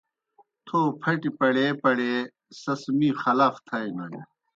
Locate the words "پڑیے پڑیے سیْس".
1.37-2.81